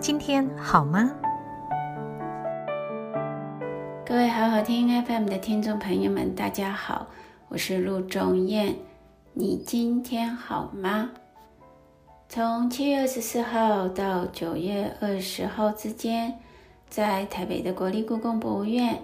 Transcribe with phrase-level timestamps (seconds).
[0.00, 1.12] 今天好吗？
[4.06, 7.06] 各位好好听 FM 的听众朋友们，大家好，
[7.48, 8.74] 我是陆仲燕。
[9.34, 11.10] 你今天好吗？
[12.26, 16.32] 从七月二十四号到九月二十号之间，
[16.88, 18.98] 在台北的国立故宫博物院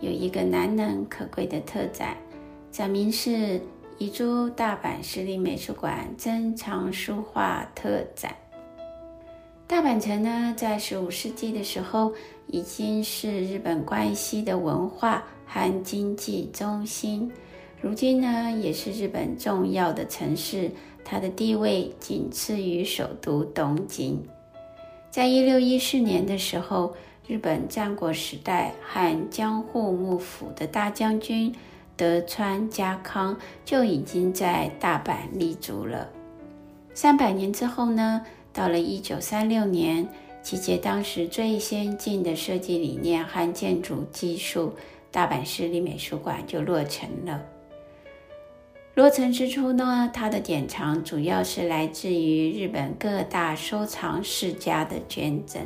[0.00, 2.14] 有一个难能可贵的特展，
[2.70, 3.58] 展名是
[3.96, 8.34] “遗珠大阪市立美术馆珍藏书画特展”。
[9.68, 12.12] 大阪城呢，在十五世纪的时候，
[12.48, 17.30] 已经是日本关西的文化和经济中心。
[17.80, 20.70] 如今呢，也是日本重要的城市，
[21.04, 24.20] 它的地位仅次于首都东京。
[25.08, 26.94] 在一六一四年的时候，
[27.26, 31.54] 日本战国时代和江户幕府的大将军
[31.96, 36.08] 德川家康就已经在大阪立足了。
[36.92, 38.24] 三百年之后呢？
[38.52, 40.08] 到了一九三六年，
[40.40, 44.72] 集结当时最先进的设计理念和建筑技术，
[45.10, 47.42] 大阪市立美术馆就落成了。
[48.94, 55.60] 落成之初呢，它的典藏主要是来自于日本各大收藏世家的捐赠。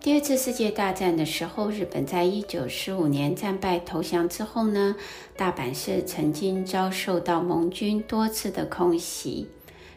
[0.00, 4.94] 第二次世界大战的时候，日本在一九四五年战败投降之后呢，
[5.36, 9.48] 大阪市曾经遭受到盟军多次的空袭。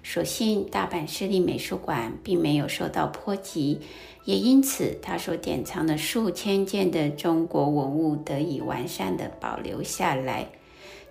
[0.03, 3.79] 所幸大阪市立美术馆并没有受到波及，
[4.25, 10.49] 也因此它所典藏的数千件的中国文物得以完善的保留下来。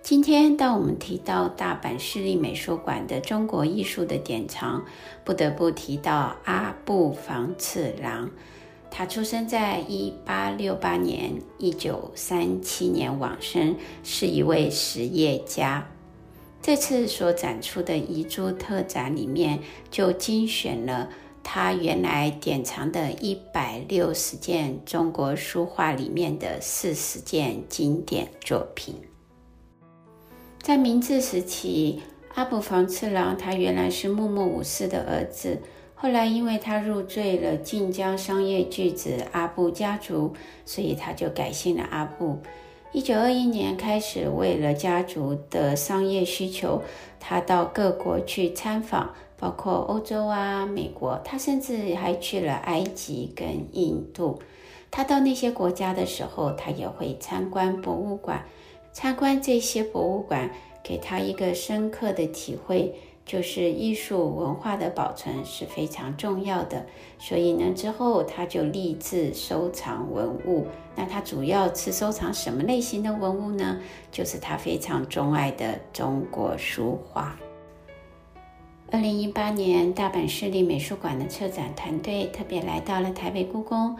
[0.01, 4.83] 今天，当我们提到大阪市立美术馆的中国艺术的典藏，
[5.23, 8.29] 不得不提到阿部房次郎。
[8.93, 15.87] 他出生在一八六八年，一九三七年往生，是一位实业家。
[16.61, 21.09] 这次所展出的遗珠特展里面，就精选了
[21.41, 28.93] 他原来典藏的一百六十件中国书画里面的四十件经典作品。
[30.61, 32.01] 在明治时期，
[32.35, 35.59] 阿部房次郎他原来是幕末武士的儿子，
[36.01, 40.33] 后来因为他入赘了晋江商业巨子阿布家族，
[40.65, 42.39] 所以他就改姓了阿布。
[42.91, 46.81] 一九二一年开始，为了家族的商业需求，
[47.19, 54.41] 他到各国去参访，包括欧洲啊、美国，他甚至还去了埃及跟印度。
[54.89, 58.43] 他到那些国家的时候，他也会参观博物馆。
[58.91, 60.49] 参观这些博物馆，
[60.81, 62.95] 给他一个深刻的体会。
[63.31, 66.85] 就是艺术文化的保存是非常重要的，
[67.17, 70.67] 所以呢，之后他就立志收藏文物。
[70.97, 73.79] 那他主要是收藏什么类型的文物呢？
[74.11, 77.39] 就是他非常钟爱的中国书画。
[78.91, 83.95] 二零一八年，大阪市立美术馆的策展团队特别来到了台北故宫，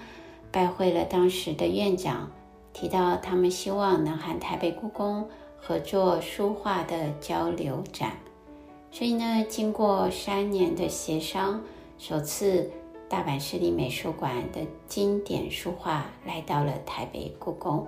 [0.52, 2.30] 拜会了当时的院长，
[2.74, 5.26] 提到他们希望能和台北故宫
[5.58, 8.12] 合作书画的交流展。
[8.92, 11.64] 所以呢，经过三年的协商，
[11.98, 12.70] 首次
[13.10, 17.88] 大阪市立美术馆的经典书画来到了台北故宫。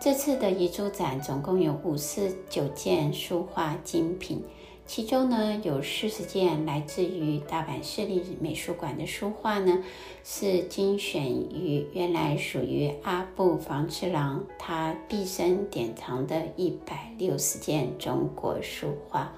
[0.00, 4.42] 这次的遗珠展总共有五十九件书画精品，
[4.86, 9.84] 其中呢有四十件来自于大阪市立美术馆的书画呢，
[10.24, 19.32] 是精选于原来属于阿部房次郎他毕生典藏的一百六十件中国书画。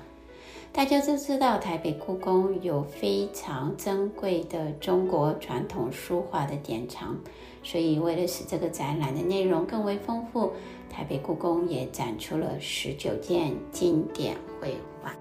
[0.72, 7.14] 大家都知道，台北故宫有非常珍贵的中国传统书画的典藏，
[7.62, 10.50] 所以为了使这个展览的内容更为丰富，
[10.88, 15.14] 台北故宫也展出了十九件经典绘画。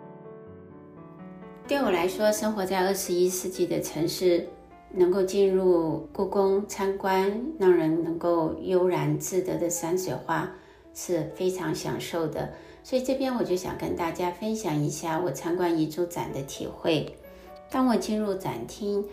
[1.68, 4.48] 对我来说，生活在二十一世纪的城市，
[4.90, 10.50] 能够进入故宫参观，让人能够悠然自得的山水画，
[10.94, 12.54] 是非常享受的。
[12.84, 17.16] 所以这边我就想跟大家分享一下我参观遗珠展的体会。
[17.70, 19.06] 当我进入展厅，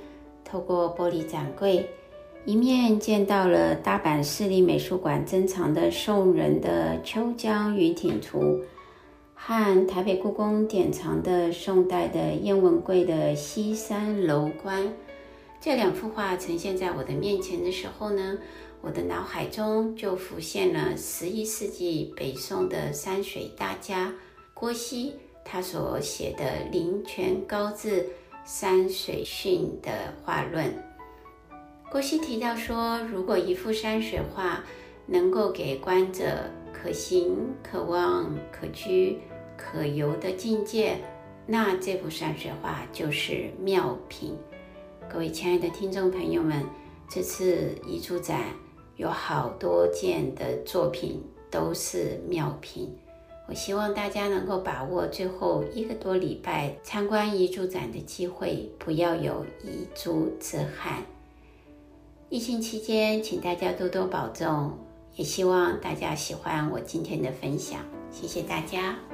[0.44, 1.88] 透过玻璃展柜，
[2.44, 8.40] 一面见到了大阪市立美术馆珍藏的宋人的《秋江渔艇图》，
[9.34, 14.82] 和台北故宫典藏的宋代的燕文贵的《西山楼观》。
[15.60, 18.38] 这两幅画呈现在我的面前的时候呢？
[18.80, 24.12] 我的脑海中就浮现了十一世纪北宋的山水大家
[24.54, 25.12] 郭熙
[25.44, 28.06] 他所写的《林泉高致
[28.44, 30.72] 山水训》的画论。
[31.90, 34.62] 郭熙提到说，如果一幅山水画
[35.06, 37.36] 能够给观者可行、
[37.68, 39.18] 可望、可居、
[39.56, 40.96] 可游的境界，
[41.46, 44.38] 那这幅山水画就是妙品。
[45.10, 46.62] 各位亲爱的听众朋友们，
[47.08, 48.42] 这次遗珠展
[48.96, 52.94] 有好多件的作品都是妙品。
[53.48, 61.02] 我希望大家能够把握最后一个多礼拜参观遗珠展的机会，不要有遗珠之憾。
[62.28, 64.76] 疫情期间，请大家多多保重，
[65.16, 67.80] 也希望大家喜欢我今天的分享。
[68.10, 69.07] 谢谢大家。